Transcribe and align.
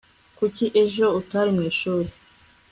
kuki 0.37 0.65
ejo 0.83 1.05
utari 1.19 1.51
mwishuri 1.57 2.09